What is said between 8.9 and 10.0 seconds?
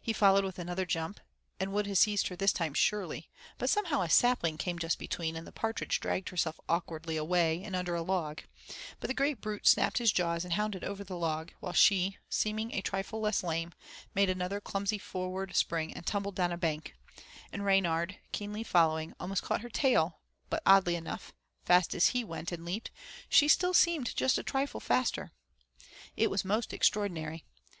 but the great brute snapped